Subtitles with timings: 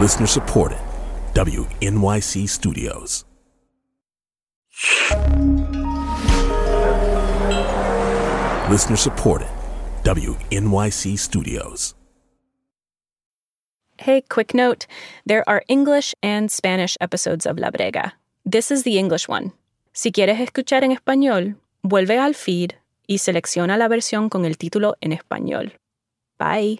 [0.00, 0.78] Listener supported.
[1.34, 3.24] WNYC Studios.
[8.68, 9.48] Listener supported.
[10.02, 11.94] WNYC Studios.
[13.98, 14.86] Hey, quick note
[15.26, 18.12] there are English and Spanish episodes of La Brega.
[18.44, 19.52] This is the English one.
[19.92, 22.72] Si quieres escuchar en español, vuelve al feed
[23.06, 25.74] y selecciona la versión con el título en español.
[26.40, 26.78] Bye.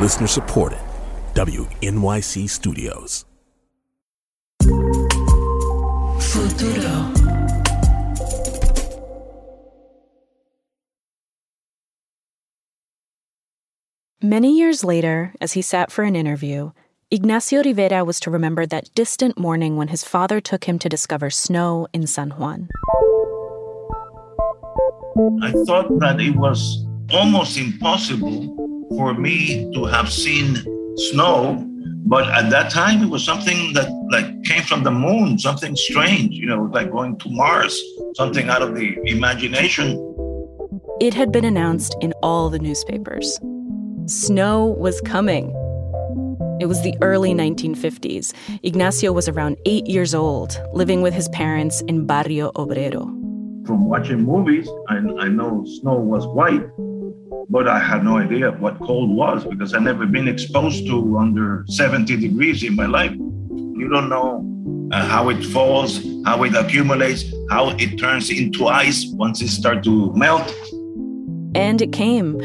[0.00, 0.78] Listener supported.
[1.34, 3.26] WNYC Studios.
[6.20, 7.12] Futuro.
[14.22, 16.70] Many years later, as he sat for an interview,
[17.10, 21.28] Ignacio Rivera was to remember that distant morning when his father took him to discover
[21.28, 22.70] snow in San Juan.
[25.16, 30.56] I thought that it was almost impossible for me to have seen
[31.12, 31.64] snow,
[32.06, 36.34] but at that time it was something that like came from the moon, something strange,
[36.34, 37.80] you know, like going to Mars,
[38.16, 40.00] something out of the imagination.
[41.00, 43.38] It had been announced in all the newspapers.
[44.06, 45.50] Snow was coming.
[46.60, 48.32] It was the early 1950s.
[48.64, 53.23] Ignacio was around eight years old, living with his parents in Barrio Obrero.
[53.66, 56.68] From watching movies, I, I know snow was white,
[57.48, 61.64] but I had no idea what cold was because I never been exposed to under
[61.68, 63.12] 70 degrees in my life.
[63.12, 64.44] You don't know
[64.92, 69.86] uh, how it falls, how it accumulates, how it turns into ice once it starts
[69.86, 70.54] to melt.
[71.54, 72.38] And it came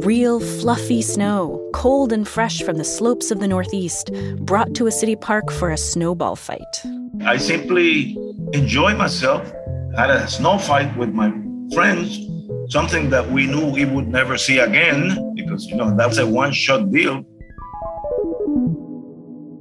[0.00, 4.10] real fluffy snow, cold and fresh from the slopes of the Northeast,
[4.40, 6.82] brought to a city park for a snowball fight.
[7.24, 8.16] I simply
[8.52, 9.50] enjoy myself,
[9.98, 11.28] had a snow fight with my
[11.74, 12.20] friends,
[12.68, 16.52] something that we knew we would never see again because, you know, that's a one
[16.52, 17.24] shot deal.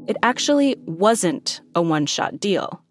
[0.08, 2.84] It actually wasn't a one shot deal.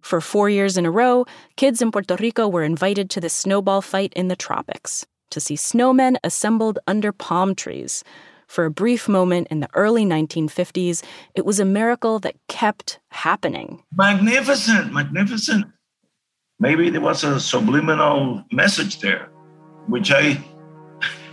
[0.00, 1.24] For four years in a row,
[1.56, 5.54] kids in Puerto Rico were invited to the snowball fight in the tropics to see
[5.54, 8.02] snowmen assembled under palm trees.
[8.48, 11.04] For a brief moment in the early 1950s,
[11.36, 13.84] it was a miracle that kept happening.
[13.96, 15.66] Magnificent, magnificent.
[16.62, 19.30] Maybe there was a subliminal message there,
[19.88, 20.38] which I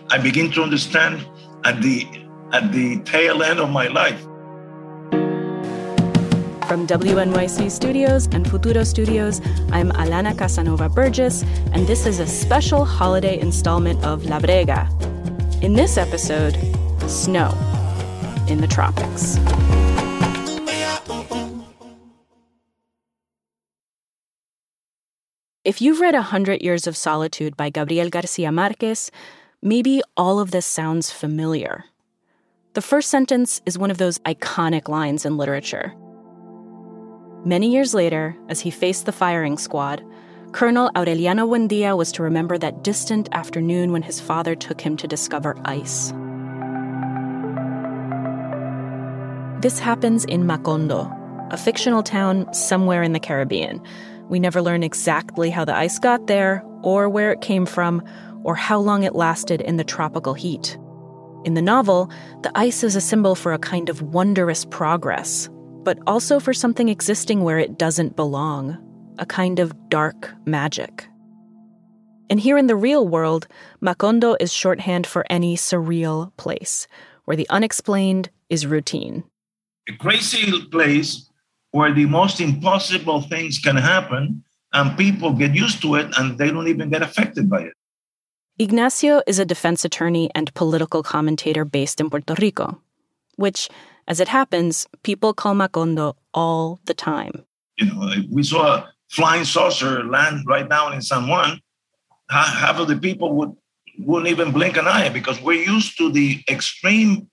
[0.09, 1.23] I begin to understand
[1.63, 2.07] at the
[2.51, 4.19] at the tail end of my life.
[6.65, 9.39] From WNYC Studios and Futuro Studios,
[9.71, 14.89] I'm Alana Casanova Burgess, and this is a special holiday installment of La Brega.
[15.61, 16.57] In this episode,
[17.05, 17.53] snow
[18.47, 19.37] in the tropics.
[25.65, 29.11] If you've read A Hundred Years of Solitude by Gabriel Garcia Marquez,
[29.61, 31.83] maybe all of this sounds familiar.
[32.75, 35.93] The first sentence is one of those iconic lines in literature.
[37.43, 40.01] Many years later, as he faced the firing squad,
[40.53, 45.09] Colonel Aureliano Buendia was to remember that distant afternoon when his father took him to
[45.09, 46.13] discover ice.
[49.61, 51.13] This happens in Macondo,
[51.51, 53.81] a fictional town somewhere in the Caribbean.
[54.29, 58.03] We never learn exactly how the ice got there, or where it came from,
[58.43, 60.77] or how long it lasted in the tropical heat.
[61.45, 62.11] In the novel,
[62.43, 65.49] the ice is a symbol for a kind of wondrous progress,
[65.83, 68.77] but also for something existing where it doesn't belong,
[69.17, 71.07] a kind of dark magic.
[72.29, 73.47] And here in the real world,
[73.81, 76.87] Macondo is shorthand for any surreal place,
[77.25, 79.23] where the unexplained is routine.
[79.87, 81.28] A crazy place
[81.71, 84.43] where the most impossible things can happen
[84.73, 87.73] and people get used to it and they don't even get affected by it.
[88.57, 92.81] Ignacio is a defense attorney and political commentator based in Puerto Rico,
[93.37, 93.69] which,
[94.07, 97.45] as it happens, people call Macondo all the time.
[97.77, 101.61] You know, if we saw a flying saucer land right now in San Juan,
[102.29, 103.55] half of the people would
[103.99, 107.29] wouldn't even blink an eye because we're used to the extreme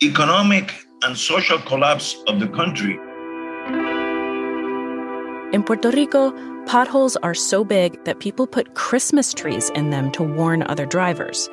[0.00, 0.72] economic
[1.02, 2.98] and social collapse of the country.
[5.52, 6.32] In Puerto Rico,
[6.64, 11.50] Potholes are so big that people put Christmas trees in them to warn other drivers.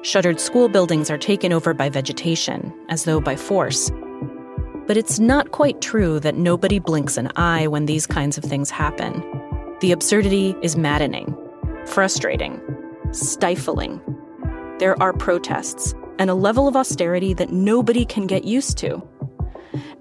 [0.00, 3.90] Shuttered school buildings are taken over by vegetation, as though by force.
[4.86, 8.70] But it's not quite true that nobody blinks an eye when these kinds of things
[8.70, 9.22] happen.
[9.80, 11.36] The absurdity is maddening,
[11.84, 12.58] frustrating,
[13.10, 14.00] stifling.
[14.78, 19.02] There are protests and a level of austerity that nobody can get used to.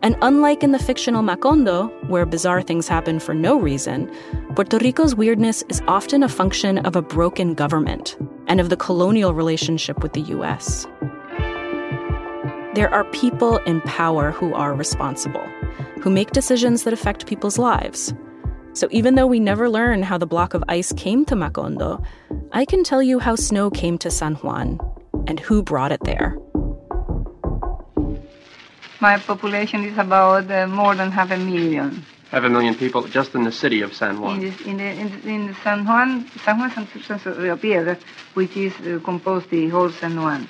[0.03, 4.11] And unlike in the fictional Macondo, where bizarre things happen for no reason,
[4.55, 8.17] Puerto Rico's weirdness is often a function of a broken government
[8.47, 10.87] and of the colonial relationship with the US.
[12.73, 15.45] There are people in power who are responsible,
[16.01, 18.13] who make decisions that affect people's lives.
[18.73, 22.03] So even though we never learn how the block of ice came to Macondo,
[22.53, 24.79] I can tell you how snow came to San Juan
[25.27, 26.37] and who brought it there.
[29.01, 32.05] My population is about uh, more than half a million.
[32.29, 34.35] Half a million people just in the city of San Juan.
[34.35, 37.97] In, this, in, the, in, in San Juan, San Juan San Rio Piedra,
[38.35, 40.47] which is uh, composed the whole San Juan.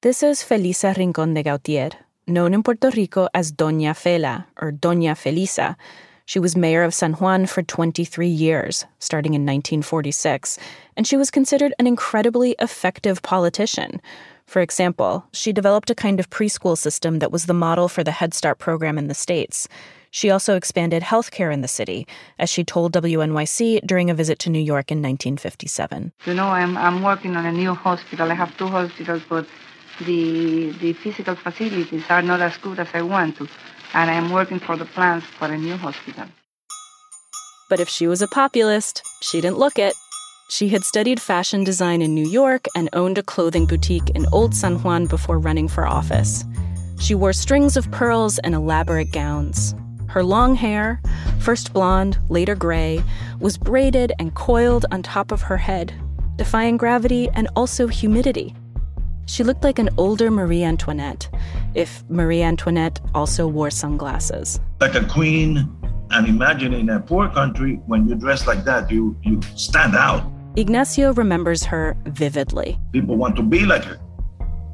[0.00, 1.90] This is Felisa Rincon de Gautier,
[2.26, 5.76] known in Puerto Rico as Doña Fela or Doña Felisa.
[6.24, 10.58] She was mayor of San Juan for 23 years, starting in 1946,
[10.96, 14.00] and she was considered an incredibly effective politician.
[14.52, 18.10] For example, she developed a kind of preschool system that was the model for the
[18.10, 19.66] Head Start program in the States.
[20.10, 22.06] She also expanded healthcare in the city,
[22.38, 26.12] as she told WNYC during a visit to New York in 1957.
[26.26, 28.30] You know, I'm, I'm working on a new hospital.
[28.30, 29.46] I have two hospitals, but
[30.00, 33.48] the, the physical facilities are not as good as I want to,
[33.94, 36.26] and I'm working for the plans for a new hospital.
[37.70, 39.94] But if she was a populist, she didn't look it.
[40.52, 44.54] She had studied fashion design in New York and owned a clothing boutique in Old
[44.54, 46.44] San Juan before running for office.
[46.98, 49.74] She wore strings of pearls and elaborate gowns.
[50.08, 51.00] Her long hair,
[51.40, 53.02] first blonde, later gray,
[53.40, 55.94] was braided and coiled on top of her head,
[56.36, 58.54] defying gravity and also humidity.
[59.24, 61.30] She looked like an older Marie Antoinette,
[61.74, 64.60] if Marie Antoinette also wore sunglasses.
[64.82, 65.74] Like a queen,
[66.10, 70.30] and imagine in a poor country, when you dress like that, you, you stand out.
[70.56, 72.78] Ignacio remembers her vividly.
[72.92, 73.98] People want to be like her.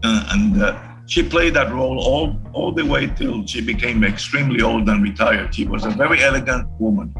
[0.03, 0.77] Uh, and uh,
[1.07, 5.55] she played that role all, all the way till she became extremely old and retired.
[5.55, 7.15] She was a very elegant woman.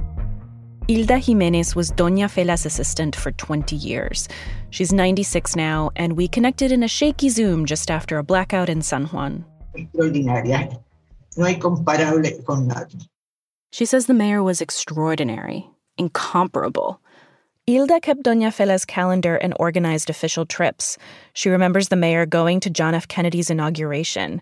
[0.88, 4.26] Hilda Jimenez was Doña Fela's assistant for 20 years.
[4.70, 8.82] She's 96 now, and we connected in a shaky Zoom just after a blackout in
[8.82, 9.44] San Juan.
[9.76, 10.82] Extraordinaria.
[11.37, 13.06] No hay comparable con nadie.
[13.70, 15.69] She says the mayor was extraordinary,
[15.99, 17.00] incomparable.
[17.68, 20.96] Hilda kept Doña Fela's calendar and organized official trips.
[21.34, 23.06] She remembers the mayor going to John F.
[23.08, 24.40] Kennedy's inauguration.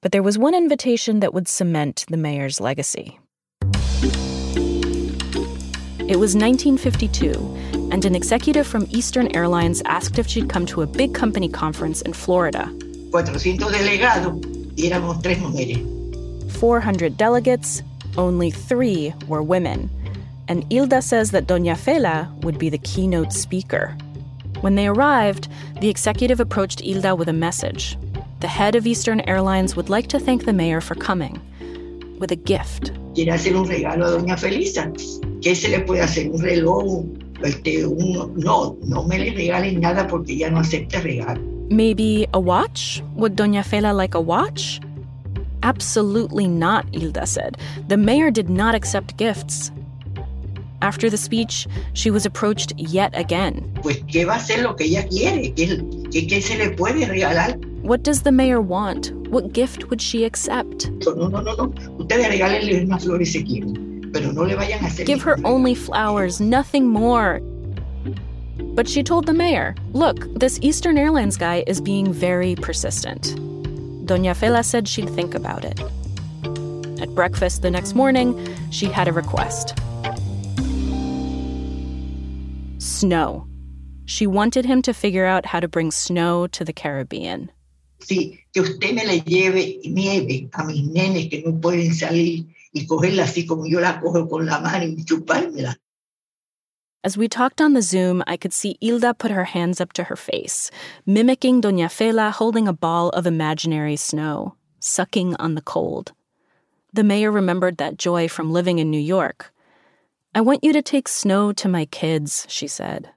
[0.00, 3.20] But there was one invitation that would cement the mayor's legacy.
[6.00, 10.86] It was 1952, and an executive from Eastern Airlines asked if she'd come to a
[10.86, 12.72] big company conference in Florida.
[13.10, 14.40] 400 delegados
[14.78, 15.76] y éramos tres mujeres.
[16.52, 17.82] 400 delegates,
[18.16, 19.90] only three were women.
[20.52, 23.96] And Hilda says that Doña Fela would be the keynote speaker.
[24.60, 25.48] When they arrived,
[25.80, 27.96] the executive approached Hilda with a message.
[28.40, 31.40] The head of Eastern Airlines would like to thank the mayor for coming
[32.18, 32.92] with a gift.
[33.14, 34.92] Quiere hacer un regalo a Doña Felisa.
[35.40, 36.30] ¿Qué se le puede hacer?
[36.30, 37.06] ¿Un reloj?
[37.42, 41.40] Este, un, no, no me le regalen nada porque ella no acepta regalo.
[41.70, 43.00] Maybe a watch?
[43.16, 44.82] Would Doña Fela like a watch?
[45.62, 47.56] Absolutely not, Hilda said.
[47.88, 49.72] The mayor did not accept gifts.
[50.82, 53.60] After the speech, she was approached yet again.
[57.82, 59.12] What does the mayor want?
[59.28, 60.90] What gift would she accept?
[65.06, 67.40] Give her only flowers, nothing more.
[68.74, 73.36] But she told the mayor, look, this Eastern Airlines guy is being very persistent.
[74.06, 75.80] Doña Fela said she'd think about it.
[77.00, 78.36] At breakfast the next morning,
[78.70, 79.78] she had a request
[83.02, 83.46] snow.
[84.04, 87.50] She wanted him to figure out how to bring snow to the Caribbean.
[88.00, 92.86] Sí, que usted me le lleve nieve a mis nenes que no pueden salir y
[92.86, 95.76] cogerla así como yo la cojo con la mano y chupármela.
[97.04, 100.04] As we talked on the Zoom, I could see Hilda put her hands up to
[100.04, 100.70] her face,
[101.04, 106.12] mimicking Doña Fela holding a ball of imaginary snow, sucking on the cold.
[106.92, 109.51] The mayor remembered that joy from living in New York.
[110.34, 113.10] I want you to take snow to my kids, she said.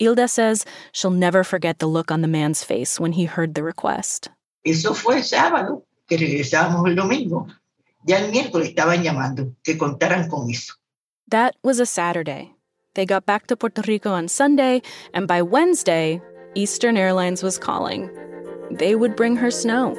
[0.00, 3.62] Hilda says she'll never forget the look on the man's face when he heard the
[3.62, 4.28] request.
[4.64, 7.46] Eso fue sábado, que regresábamos el domingo.
[8.04, 10.74] Ya el miércoles estaban llamando, que contaran con eso.
[11.28, 12.52] That was a Saturday.
[12.94, 14.82] They got back to Puerto Rico on Sunday,
[15.14, 16.20] and by Wednesday,
[16.56, 18.10] Eastern Airlines was calling.
[18.72, 19.94] They would bring her snow.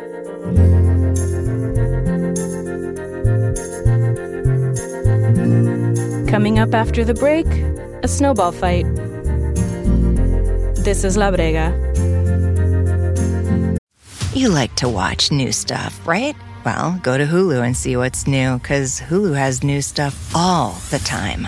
[6.38, 7.48] Coming up after the break,
[8.04, 8.86] a snowball fight.
[10.86, 11.74] This is La Brega.
[14.36, 16.36] You like to watch new stuff, right?
[16.64, 21.00] Well, go to Hulu and see what's new, because Hulu has new stuff all the
[21.00, 21.48] time.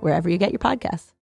[0.00, 1.12] Wherever you get your podcasts.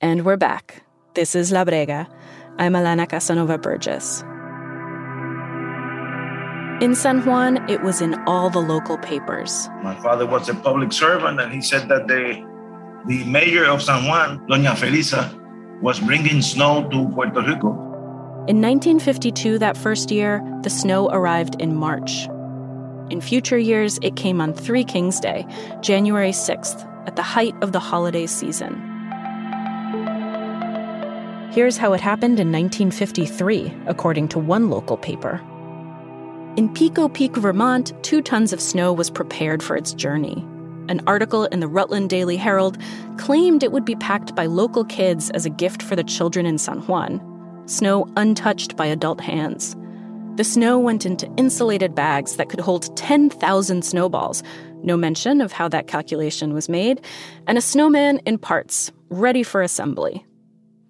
[0.00, 0.84] And we're back.
[1.14, 2.06] This is La Brega.
[2.58, 4.22] I'm Alana Casanova Burgess.
[6.80, 9.68] In San Juan, it was in all the local papers.
[9.82, 12.44] My father was a public servant, and he said that the,
[13.06, 15.32] the mayor of San Juan, Doña Felisa,
[15.80, 17.72] was bringing snow to Puerto Rico.
[18.48, 22.28] In 1952, that first year, the snow arrived in March.
[23.10, 25.44] In future years, it came on Three Kings Day,
[25.80, 28.74] January 6th, at the height of the holiday season.
[31.50, 35.40] Here's how it happened in 1953, according to one local paper.
[36.56, 40.46] In Pico Peak, Vermont, two tons of snow was prepared for its journey.
[40.88, 42.78] An article in the Rutland Daily Herald
[43.18, 46.58] claimed it would be packed by local kids as a gift for the children in
[46.58, 47.20] San Juan,
[47.66, 49.76] snow untouched by adult hands.
[50.36, 54.42] The snow went into insulated bags that could hold 10,000 snowballs,
[54.82, 57.00] no mention of how that calculation was made,
[57.46, 60.24] and a snowman in parts, ready for assembly.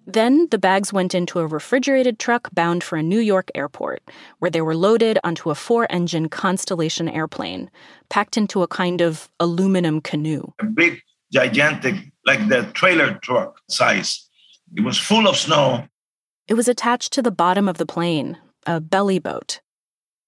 [0.05, 4.01] Then the bags went into a refrigerated truck bound for a New York airport,
[4.39, 7.69] where they were loaded onto a four engine Constellation airplane,
[8.09, 10.53] packed into a kind of aluminum canoe.
[10.59, 11.01] A big,
[11.33, 14.29] gigantic, like the trailer truck size.
[14.75, 15.85] It was full of snow.
[16.47, 19.59] It was attached to the bottom of the plane, a belly boat.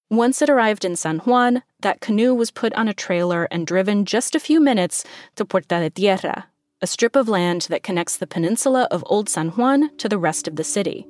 [0.10, 4.04] Once it arrived in San Juan, that canoe was put on a trailer and driven
[4.04, 5.06] just a few minutes
[5.38, 6.48] to Puerta de Tierra,
[6.82, 10.46] a strip of land that connects the peninsula of Old San Juan to the rest
[10.46, 11.08] of the city.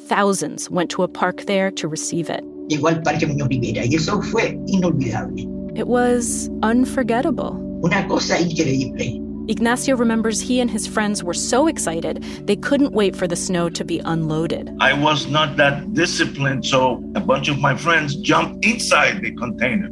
[0.00, 2.44] Thousands went to a park there to receive it.
[2.68, 5.48] Llegó al Parque Muñoz Rivera y eso fue inolvidable.
[5.74, 7.56] It was unforgettable.
[7.82, 9.31] Una cosa increíble.
[9.48, 13.68] Ignacio remembers he and his friends were so excited they couldn't wait for the snow
[13.70, 14.70] to be unloaded.
[14.80, 19.88] I was not that disciplined, so a bunch of my friends jumped inside the container.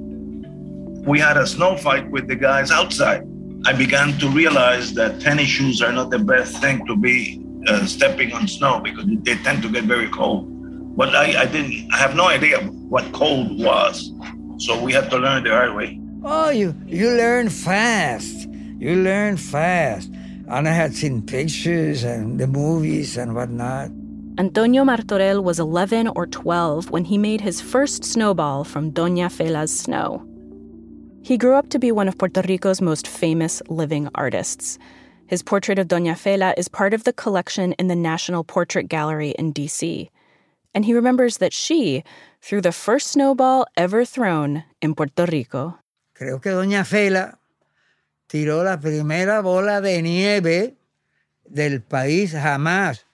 [1.05, 3.27] We had a snow fight with the guys outside.
[3.67, 7.87] I began to realize that tennis shoes are not the best thing to be uh,
[7.87, 10.47] stepping on snow because they tend to get very cold.
[10.97, 14.13] But I, I didn't, I have no idea what cold was.
[14.59, 16.01] So we had to learn the hard way.
[16.23, 18.40] Oh, you you learn fast.
[18.81, 20.11] You learn fast.
[20.49, 23.91] And I had seen pictures and the movies and whatnot.
[24.39, 29.71] Antonio Martorell was 11 or 12 when he made his first snowball from Doña Fela's
[29.79, 30.27] snow.
[31.23, 34.79] He grew up to be one of Puerto Rico's most famous living artists.
[35.27, 39.33] His portrait of Doña Fela is part of the collection in the National Portrait Gallery
[39.39, 40.11] in D.C.
[40.75, 42.03] And he remembers that she
[42.41, 45.79] threw the first snowball ever thrown in Puerto Rico.
[46.19, 47.37] Creo que Doña Fela
[48.31, 50.77] tiró la primera bola de nieve
[51.45, 53.05] del país jamás.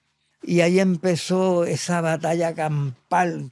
[0.43, 3.51] Y ahí empezó esa batalla campal.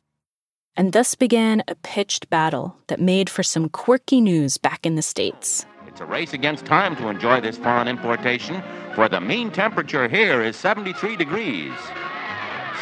[0.76, 5.02] And thus began a pitched battle that made for some quirky news back in the
[5.02, 5.66] States.
[5.88, 8.62] It's a race against time to enjoy this foreign importation,
[8.94, 11.72] for the mean temperature here is 73 degrees.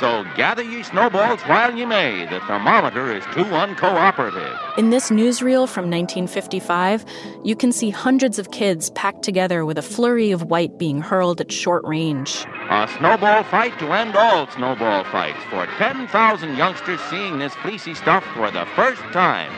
[0.01, 2.27] So gather ye snowballs while ye may.
[2.27, 4.79] The thermometer is too uncooperative.
[4.79, 7.05] In this newsreel from 1955,
[7.45, 11.41] you can see hundreds of kids packed together with a flurry of white being hurled
[11.41, 12.45] at short range.
[12.71, 18.25] A snowball fight to end all snowball fights for 10,000 youngsters seeing this fleecy stuff
[18.35, 19.53] for the first time.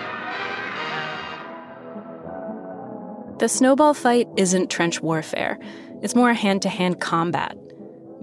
[3.39, 5.59] The snowball fight isn't trench warfare,
[6.03, 7.57] it's more hand to hand combat.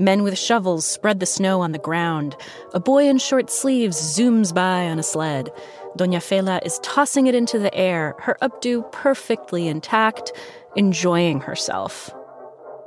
[0.01, 2.35] Men with shovels spread the snow on the ground.
[2.73, 5.51] A boy in short sleeves zooms by on a sled.
[5.95, 10.31] Doña Fela is tossing it into the air, her updo perfectly intact,
[10.75, 12.09] enjoying herself.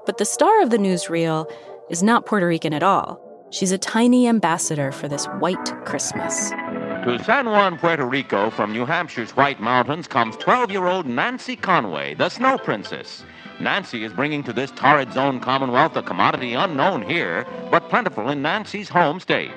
[0.06, 1.48] But the star of the newsreel
[1.88, 3.20] is not Puerto Rican at all.
[3.50, 6.50] She's a tiny ambassador for this white Christmas.
[6.50, 11.54] To San Juan, Puerto Rico, from New Hampshire's White Mountains, comes 12 year old Nancy
[11.54, 13.22] Conway, the Snow Princess.
[13.60, 18.42] Nancy is bringing to this torrid zone commonwealth a commodity unknown here, but plentiful in
[18.42, 19.52] Nancy's home state.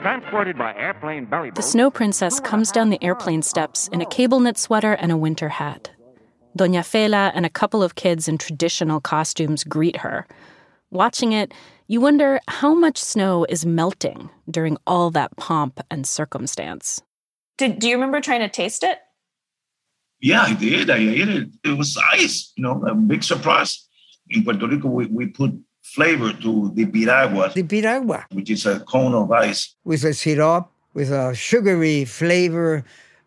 [0.00, 4.40] Transported by airplane belly The Snow Princess comes down the airplane steps in a cable
[4.40, 5.90] knit sweater and a winter hat.
[6.58, 10.26] Doña Fela and a couple of kids in traditional costumes greet her.
[10.90, 11.52] Watching it,
[11.86, 17.02] you wonder how much snow is melting during all that pomp and circumstance.
[17.58, 18.98] Did, do you remember trying to taste it?
[20.24, 20.88] Yeah, I did.
[20.88, 21.48] I ate it.
[21.62, 23.86] It was ice, you know, a big surprise.
[24.30, 25.52] In Puerto Rico, we, we put
[25.82, 27.52] flavor to the piragua.
[27.52, 28.24] The piragua.
[28.32, 29.76] Which is a cone of ice.
[29.84, 32.84] With a syrup, with a sugary flavor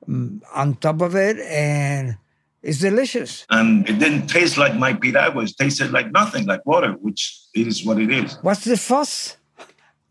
[0.07, 2.17] um, on top of it, and
[2.63, 3.45] it's delicious.
[3.51, 5.43] And it didn't taste like my piragua.
[5.43, 8.39] It tasted like nothing, like water, which is what it is.
[8.41, 9.37] What's the fuss?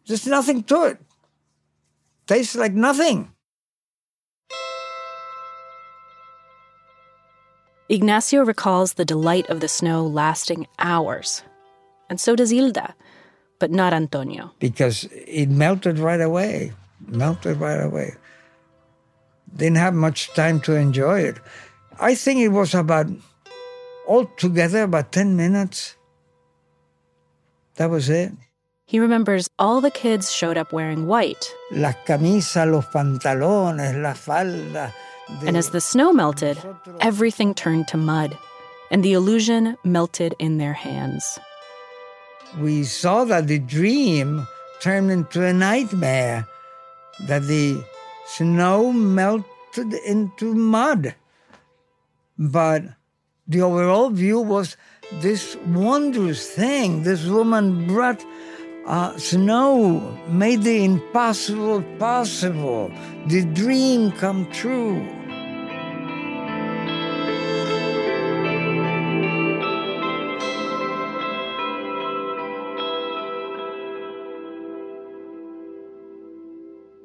[0.07, 0.99] There's nothing to it.
[2.29, 3.33] Tastes like nothing.
[7.89, 11.45] Ignacio recalls the delight of the snow lasting hours.
[12.11, 12.95] And so does Hilda,
[13.61, 14.53] but not Antonio.
[14.59, 16.73] Because it melted right away.
[17.07, 18.15] Melted right away.
[19.55, 21.37] Didn't have much time to enjoy it.
[22.01, 23.07] I think it was about,
[24.09, 25.97] altogether, about 10 minutes.
[27.77, 28.33] That was it.
[28.85, 31.53] He remembers all the kids showed up wearing white.
[31.71, 34.93] Las camisas, los pantalones, la falda.
[35.43, 36.59] And as the snow melted,
[37.01, 38.39] everything turned to mud,
[38.91, 41.39] and the illusion melted in their hands.
[42.59, 44.47] We saw that the dream
[44.81, 46.47] turned into a nightmare,
[47.27, 47.83] that the
[48.27, 51.15] snow melted into mud.
[52.39, 52.85] But
[53.49, 54.77] the overall view was
[55.21, 57.03] this wondrous thing.
[57.03, 58.25] This woman brought
[58.87, 62.93] uh, snow, made the impossible possible,
[63.27, 65.16] the dream come true.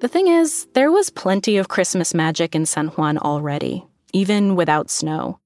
[0.01, 4.89] The thing is, there was plenty of Christmas magic in San Juan already, even without
[4.89, 5.39] snow.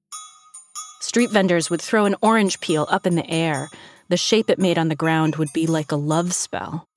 [1.01, 3.67] Street vendors would throw an orange peel up in the air.
[4.07, 6.87] The shape it made on the ground would be like a love spell.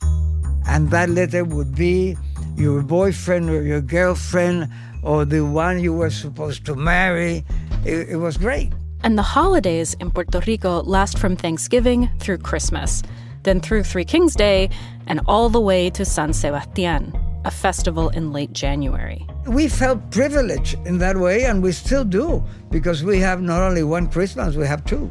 [0.69, 2.17] And that letter would be
[2.57, 4.69] your boyfriend or your girlfriend
[5.03, 7.45] or the one you were supposed to marry.
[7.85, 8.73] It, it was great.
[9.03, 13.03] And the holidays in Puerto Rico last from Thanksgiving through Christmas,
[13.43, 14.71] then through Three Kings Day,
[15.09, 17.13] and all the way to San Sebastian,
[17.45, 19.27] a festival in late January.
[19.47, 23.83] We felt privileged in that way, and we still do, because we have not only
[23.83, 25.11] one Christmas, we have two.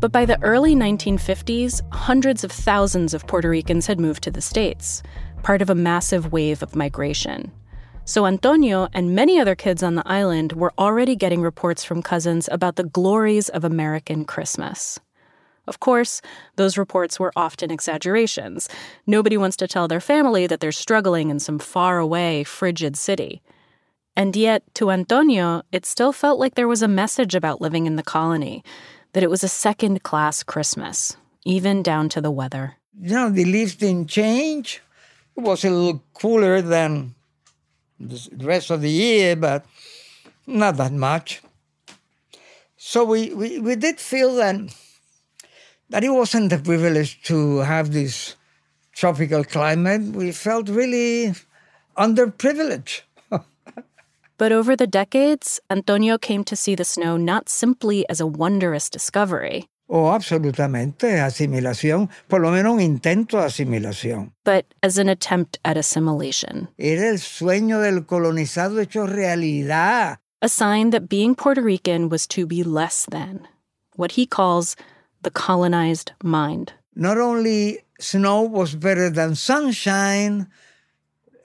[0.00, 4.42] But by the early 1950s, hundreds of thousands of Puerto Ricans had moved to the
[4.42, 5.02] States,
[5.42, 7.52] part of a massive wave of migration.
[8.06, 12.50] So Antonio and many other kids on the island were already getting reports from cousins
[12.52, 15.00] about the glories of American Christmas.
[15.66, 16.20] Of course,
[16.56, 18.68] those reports were often exaggerations.
[19.06, 23.42] Nobody wants to tell their family that they're struggling in some faraway, frigid city.
[24.16, 27.96] And yet, to Antonio, it still felt like there was a message about living in
[27.96, 28.62] the colony,
[29.12, 32.76] that it was a second class Christmas, even down to the weather.
[33.00, 34.82] You know, the leaves didn't change.
[35.36, 37.14] It was a little cooler than
[37.98, 39.66] the rest of the year, but
[40.46, 41.42] not that much.
[42.76, 44.56] So we, we, we did feel that
[45.90, 48.36] that it wasn't a privilege to have this
[48.92, 50.02] tropical climate.
[50.14, 51.34] We felt really
[51.96, 53.02] underprivileged.
[54.38, 58.88] but over the decades, Antonio came to see the snow not simply as a wondrous
[58.88, 59.68] discovery.
[59.86, 64.32] Oh, absolutamente, asimilación, por lo menos un intento de asimilación.
[64.42, 66.68] But as an attempt at assimilation.
[66.78, 70.20] Era el sueño del colonizado hecho realidad.
[70.40, 73.46] A sign that being Puerto Rican was to be less than,
[73.96, 74.74] what he calls
[75.24, 76.72] the colonized mind.
[76.94, 80.46] Not only snow was better than sunshine,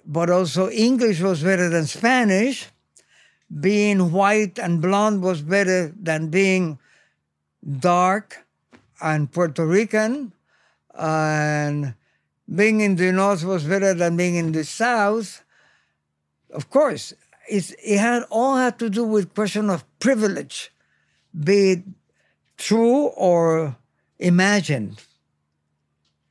[0.05, 2.67] but also English was better than Spanish.
[3.49, 6.77] Being white and blonde was better than being
[7.79, 8.45] dark
[9.01, 10.33] and Puerto Rican.
[10.93, 11.95] And
[12.53, 15.43] being in the north was better than being in the south.
[16.51, 17.13] Of course,
[17.47, 20.71] it had all had to do with question of privilege
[21.33, 21.83] be it
[22.59, 23.75] true or
[24.19, 25.01] imagined.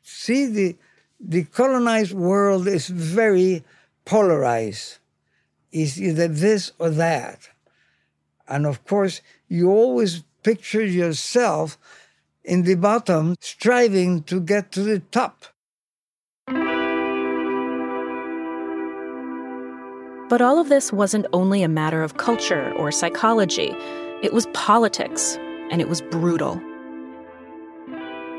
[0.02, 0.76] See, the,
[1.18, 3.64] the colonized world is very
[4.04, 4.98] polarized.
[5.72, 7.48] It's either this or that.
[8.46, 11.76] And of course, you always picture yourself
[12.44, 15.44] in the bottom, striving to get to the top.
[20.28, 23.74] But all of this wasn't only a matter of culture or psychology,
[24.22, 25.38] it was politics,
[25.70, 26.60] and it was brutal.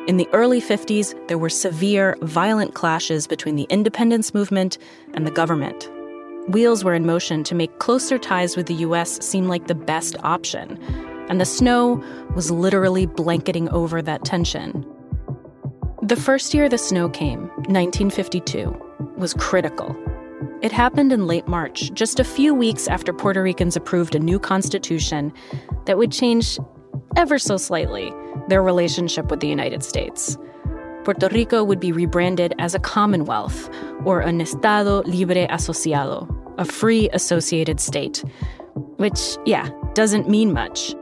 [0.07, 4.77] In the early 50s, there were severe, violent clashes between the independence movement
[5.13, 5.89] and the government.
[6.47, 10.15] Wheels were in motion to make closer ties with the US seem like the best
[10.23, 10.81] option,
[11.29, 14.83] and the snow was literally blanketing over that tension.
[16.01, 18.75] The first year the snow came, 1952,
[19.17, 19.95] was critical.
[20.63, 24.39] It happened in late March, just a few weeks after Puerto Ricans approved a new
[24.39, 25.31] constitution
[25.85, 26.57] that would change
[27.15, 28.13] ever so slightly
[28.47, 30.37] their relationship with the United States.
[31.03, 33.69] Puerto Rico would be rebranded as a Commonwealth,
[34.05, 38.23] or an Estado Libre Asociado, a free associated state,
[38.97, 40.93] which, yeah, doesn't mean much.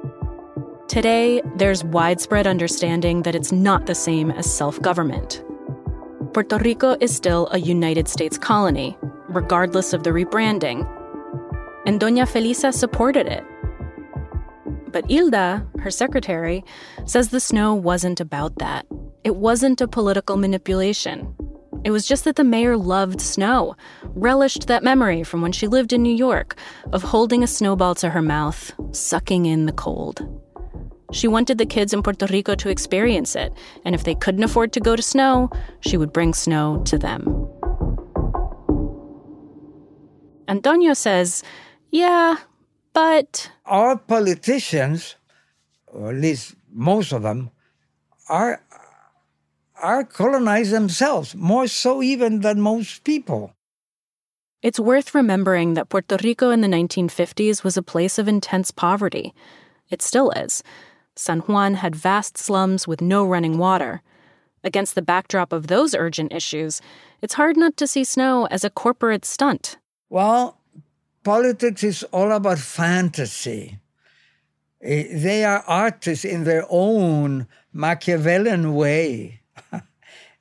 [0.87, 5.43] Today, there's widespread understanding that it's not the same as self government.
[6.33, 10.87] Puerto Rico is still a United States colony, regardless of the rebranding.
[11.85, 13.43] And Doña Felisa supported it.
[14.89, 16.63] But Hilda, her secretary,
[17.05, 18.85] says the snow wasn't about that.
[19.23, 21.35] It wasn't a political manipulation.
[21.83, 25.93] It was just that the mayor loved snow, relished that memory from when she lived
[25.93, 26.55] in New York
[26.91, 30.21] of holding a snowball to her mouth, sucking in the cold.
[31.13, 33.53] She wanted the kids in Puerto Rico to experience it,
[33.85, 37.47] and if they couldn't afford to go to snow, she would bring snow to them.
[40.49, 41.43] Antonio says,
[41.91, 42.37] yeah,
[42.97, 43.51] but.
[43.67, 45.17] Our politicians,
[45.85, 47.51] or at least most of them,
[48.27, 48.63] are,
[49.79, 53.53] are colonized themselves, more so even than most people.
[54.63, 59.31] It's worth remembering that Puerto Rico in the 1950s was a place of intense poverty.
[59.91, 60.63] It still is.
[61.15, 64.01] San Juan had vast slums with no running water.
[64.63, 66.81] Against the backdrop of those urgent issues,
[67.21, 69.77] it's hard not to see snow as a corporate stunt.
[70.09, 70.56] Well,
[71.27, 73.77] politics is all about fantasy.
[74.81, 79.41] Eh, they are artists in their own Machiavellian way.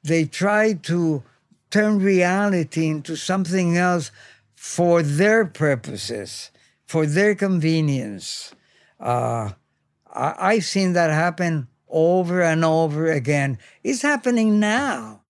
[0.05, 1.25] they try to
[1.73, 4.13] turn reality into something else
[4.55, 6.53] for their purposes,
[6.85, 8.55] for their convenience.
[9.01, 9.51] Uh,
[10.15, 13.59] I, have seen that happen over and over again.
[13.83, 15.23] It's happening now.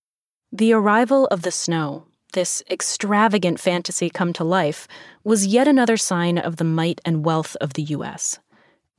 [0.51, 4.87] The arrival of the snow, this extravagant fantasy come to life,
[5.23, 8.39] was yet another sign of the might and wealth of the U.S.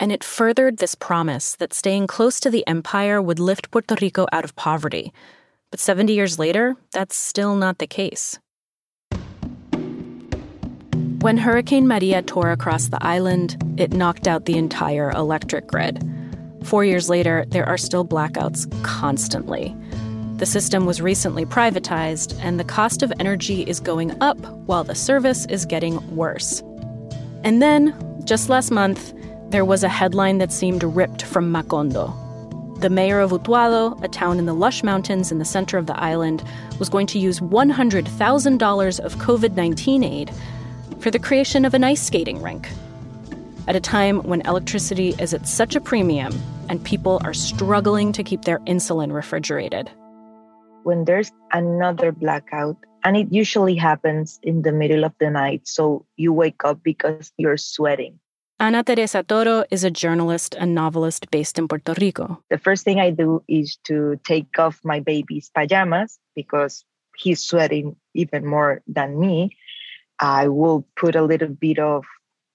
[0.00, 4.26] And it furthered this promise that staying close to the empire would lift Puerto Rico
[4.32, 5.12] out of poverty.
[5.70, 8.38] But 70 years later, that's still not the case.
[11.20, 16.00] When Hurricane Maria tore across the island, it knocked out the entire electric grid.
[16.62, 19.76] Four years later, there are still blackouts constantly.
[20.38, 24.94] The system was recently privatized, and the cost of energy is going up while the
[24.94, 26.62] service is getting worse.
[27.42, 27.92] And then,
[28.24, 29.12] just last month,
[29.50, 32.14] there was a headline that seemed ripped from Macondo.
[32.80, 35.98] The mayor of Utuado, a town in the lush mountains in the center of the
[35.98, 36.44] island,
[36.78, 40.30] was going to use $100,000 of COVID 19 aid
[41.00, 42.68] for the creation of an ice skating rink.
[43.66, 46.32] At a time when electricity is at such a premium
[46.68, 49.90] and people are struggling to keep their insulin refrigerated.
[50.84, 56.06] When there's another blackout, and it usually happens in the middle of the night, so
[56.16, 58.18] you wake up because you're sweating.
[58.60, 62.42] Ana Teresa Toro is a journalist and novelist based in Puerto Rico.
[62.50, 66.84] The first thing I do is to take off my baby's pajamas because
[67.16, 69.56] he's sweating even more than me.
[70.20, 72.04] I will put a little bit of,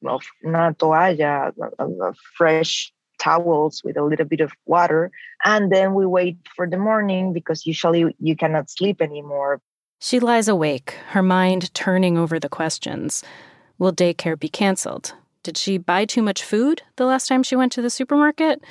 [0.06, 2.93] of una toalla, of fresh
[3.24, 5.12] towels with a little bit of water.
[5.46, 9.62] And then we wait for the morning because usually you cannot sleep anymore.
[10.00, 13.24] She lies awake, her mind turning over the questions.
[13.78, 15.14] Will daycare be canceled?
[15.44, 18.62] Did she buy too much food the last time she went to the supermarket?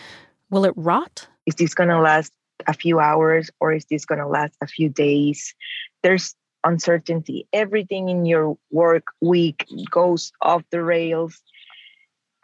[0.51, 1.27] Will it rot?
[1.47, 2.33] Is this going to last
[2.67, 5.55] a few hours or is this going to last a few days?
[6.03, 6.35] There's
[6.65, 7.47] uncertainty.
[7.53, 11.43] Everything in your work week goes off the rails.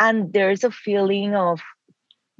[0.01, 1.61] And there's a feeling of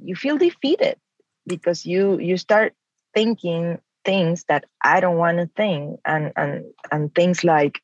[0.01, 0.97] you feel defeated
[1.45, 2.73] because you you start
[3.13, 7.81] thinking things that I don't want to think and and and things like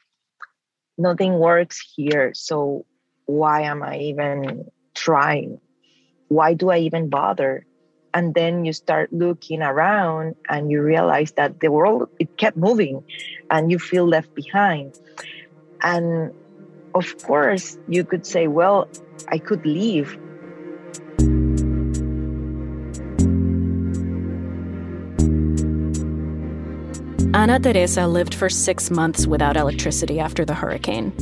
[0.97, 2.33] nothing works here.
[2.33, 2.85] So
[3.25, 5.59] why am I even trying?
[6.27, 7.65] why do I even bother?
[8.13, 13.03] And then you start looking around and you realize that the world it kept moving
[13.49, 14.97] and you feel left behind.
[15.81, 16.31] And
[16.93, 18.87] of course, you could say, well,
[19.27, 20.17] I could leave.
[27.45, 31.13] Ana Teresa lived for six months without electricity after the hurricane.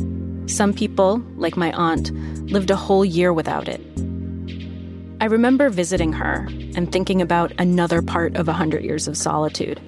[0.48, 2.12] Some people, like my aunt,
[2.50, 3.82] lived a whole year without it.
[5.20, 9.82] I remember visiting her and thinking about another part of 100 Years of Solitude.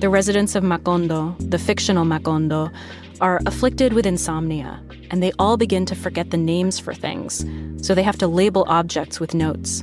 [0.00, 2.72] The residents of Macondo, the fictional Macondo,
[3.20, 7.44] are afflicted with insomnia, and they all begin to forget the names for things,
[7.84, 9.82] so they have to label objects with notes.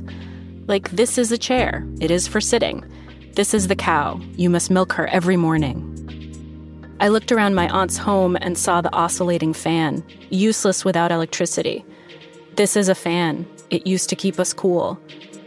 [0.66, 2.90] Like, this is a chair, it is for sitting.
[3.34, 4.20] This is the cow.
[4.36, 5.90] You must milk her every morning.
[7.00, 11.84] I looked around my aunt's home and saw the oscillating fan, useless without electricity.
[12.54, 13.44] This is a fan.
[13.70, 15.00] It used to keep us cool.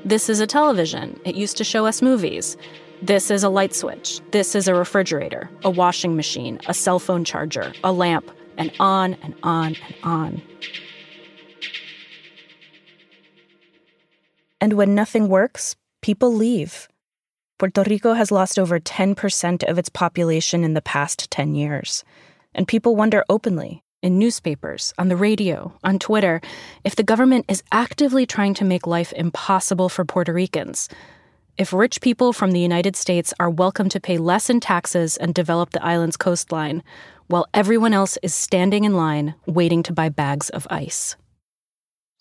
[0.04, 1.18] This is a television.
[1.24, 2.58] It used to show us movies.
[3.02, 4.20] This is a light switch.
[4.32, 9.14] This is a refrigerator, a washing machine, a cell phone charger, a lamp, and on
[9.24, 10.42] and on and on.
[14.60, 16.90] And when nothing works, people leave.
[17.60, 22.04] Puerto Rico has lost over 10% of its population in the past 10 years.
[22.54, 26.40] And people wonder openly, in newspapers, on the radio, on Twitter,
[26.84, 30.88] if the government is actively trying to make life impossible for Puerto Ricans.
[31.58, 35.34] If rich people from the United States are welcome to pay less in taxes and
[35.34, 36.84] develop the island's coastline,
[37.26, 41.16] while everyone else is standing in line waiting to buy bags of ice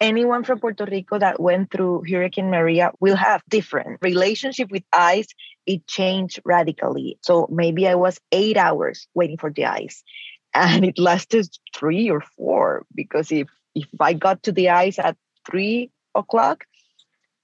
[0.01, 5.29] anyone from Puerto Rico that went through Hurricane Maria will have different relationship with ice.
[5.67, 7.19] It changed radically.
[7.23, 10.03] So maybe I was eight hours waiting for the ice,
[10.55, 15.17] and it lasted three or four because if if I got to the ice at
[15.49, 16.65] three o'clock,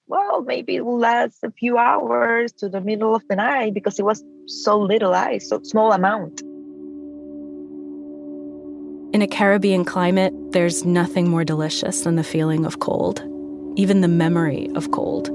[0.07, 3.99] well, maybe it will last a few hours to the middle of the night because
[3.99, 6.43] it was so little ice, so small amount.
[9.13, 13.23] In a Caribbean climate, there's nothing more delicious than the feeling of cold,
[13.77, 15.29] even the memory of cold.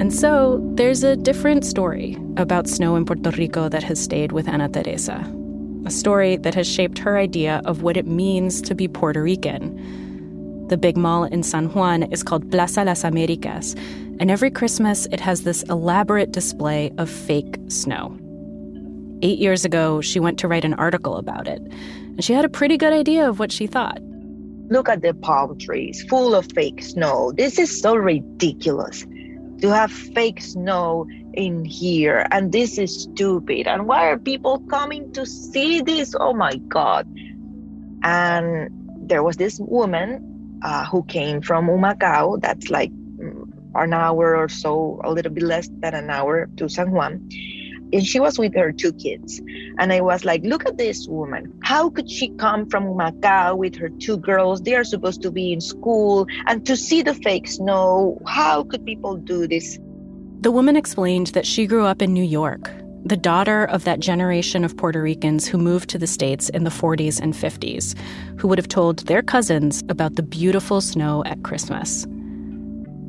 [0.00, 4.46] And so, there's a different story about snow in Puerto Rico that has stayed with
[4.46, 5.28] Ana Teresa.
[5.84, 10.66] A story that has shaped her idea of what it means to be Puerto Rican.
[10.68, 13.74] The big mall in San Juan is called Plaza Las Americas,
[14.20, 18.16] and every Christmas it has this elaborate display of fake snow.
[19.20, 22.48] Eight years ago, she went to write an article about it, and she had a
[22.48, 24.00] pretty good idea of what she thought.
[24.70, 27.32] Look at the palm trees full of fake snow.
[27.32, 29.04] This is so ridiculous
[29.60, 33.66] to have fake snow in here, and this is stupid.
[33.66, 36.14] And why are people coming to see this?
[36.18, 37.08] Oh my God.
[38.04, 38.70] And
[39.08, 44.48] there was this woman uh, who came from Humacao, that's like mm, an hour or
[44.48, 47.28] so, a little bit less than an hour to San Juan
[47.92, 49.40] and she was with her two kids.
[49.78, 51.52] And I was like, look at this woman.
[51.62, 54.62] How could she come from Humacao with her two girls?
[54.62, 58.20] They are supposed to be in school and to see the fake snow.
[58.26, 59.78] How could people do this?
[60.40, 62.70] The woman explained that she grew up in New York,
[63.04, 66.70] the daughter of that generation of Puerto Ricans who moved to the States in the
[66.70, 67.98] 40s and 50s,
[68.38, 72.04] who would have told their cousins about the beautiful snow at Christmas.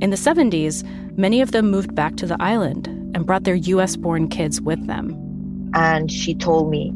[0.01, 0.83] In the 70s,
[1.17, 4.86] many of them moved back to the island and brought their US born kids with
[4.88, 5.72] them.
[5.74, 6.93] And she told me,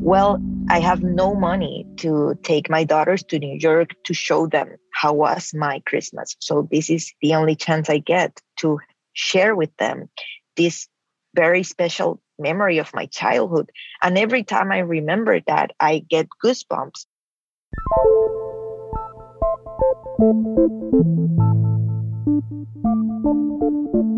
[0.00, 4.76] Well, I have no money to take my daughters to New York to show them
[4.92, 6.34] how was my Christmas.
[6.40, 8.80] So this is the only chance I get to
[9.12, 10.08] share with them
[10.56, 10.88] this
[11.34, 13.70] very special memory of my childhood.
[14.02, 17.06] And every time I remember that, I get goosebumps.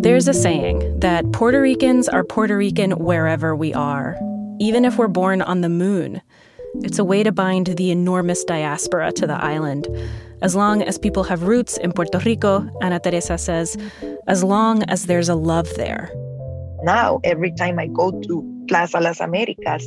[0.09, 4.17] There's a saying that Puerto Ricans are Puerto Rican wherever we are,
[4.59, 6.23] even if we're born on the moon.
[6.77, 9.87] It's a way to bind the enormous diaspora to the island.
[10.41, 13.77] As long as people have roots in Puerto Rico, Ana Teresa says,
[14.27, 16.11] as long as there's a love there.
[16.85, 19.87] Now, every time I go to Plaza Las Americas,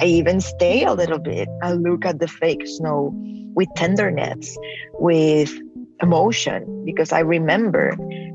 [0.00, 1.50] I even stay a little bit.
[1.62, 3.10] I look at the fake snow
[3.54, 4.56] with tenderness,
[4.94, 5.52] with
[6.00, 7.94] emotion because I remember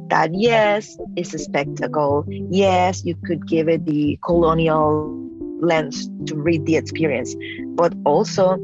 [0.10, 2.26] that yes, it's a spectacle.
[2.28, 5.13] Yes, you could give it the colonial
[5.60, 7.36] lens to read the experience,
[7.76, 8.58] but also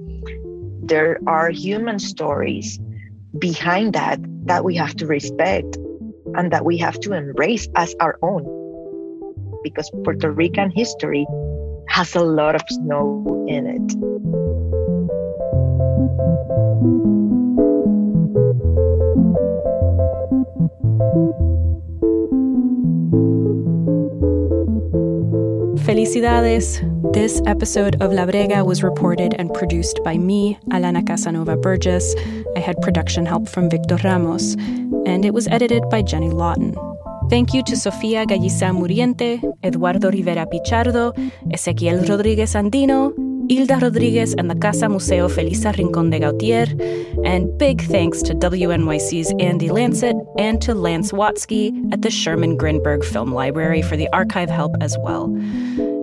[0.84, 2.80] there are human stories
[3.40, 5.78] behind that that we have to respect
[6.36, 8.44] and that we have to embrace as our own
[9.64, 11.26] because Puerto Rican history
[11.88, 14.24] has a lot of snow in it.
[25.94, 26.82] Felicidades!
[27.14, 32.16] This episode of La Brega was reported and produced by me, Alana Casanova Burgess.
[32.56, 34.56] I had production help from Victor Ramos,
[35.06, 36.74] and it was edited by Jenny Lawton.
[37.30, 41.14] Thank you to Sofia Gallisa Muriente, Eduardo Rivera Pichardo,
[41.54, 43.14] Ezequiel Rodriguez Andino,
[43.50, 46.68] Hilda Rodriguez and the Casa Museo Felisa Rincon de Gautier,
[47.26, 53.04] and big thanks to WNYC's Andy Lanset and to Lance Watsky at the Sherman Grinberg
[53.04, 55.26] Film Library for the archive help as well.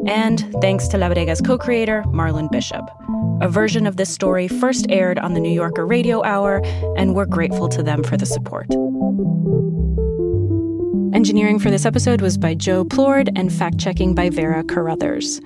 [0.07, 2.85] And thanks to La Brega's co creator, Marlon Bishop.
[3.41, 6.61] A version of this story first aired on the New Yorker Radio Hour,
[6.97, 8.67] and we're grateful to them for the support.
[11.13, 15.41] Engineering for this episode was by Joe Plourde and fact checking by Vera Carruthers.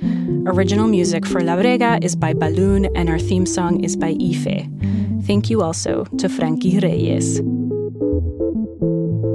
[0.47, 4.69] Original music for La Brega is by Balún, and our theme song is by Ife.
[5.27, 7.41] Thank you also to Frankie Reyes.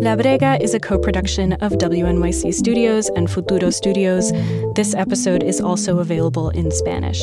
[0.06, 4.32] La Brega is a co production of WNYC Studios and Futuro Studios.
[4.76, 7.22] This episode is also available in Spanish.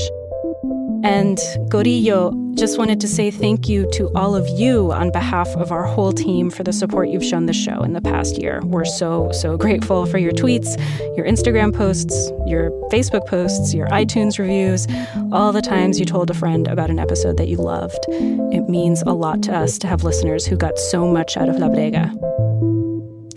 [1.06, 1.38] And
[1.68, 5.84] Gorillo, just wanted to say thank you to all of you on behalf of our
[5.84, 8.60] whole team for the support you've shown the show in the past year.
[8.64, 10.76] We're so, so grateful for your tweets,
[11.16, 14.88] your Instagram posts, your Facebook posts, your iTunes reviews,
[15.30, 18.04] all the times you told a friend about an episode that you loved.
[18.08, 21.56] It means a lot to us to have listeners who got so much out of
[21.58, 22.10] La Brega.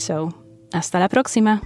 [0.01, 0.33] So,
[0.73, 1.61] hasta la próxima.